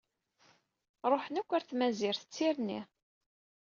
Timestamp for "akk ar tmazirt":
1.41-2.21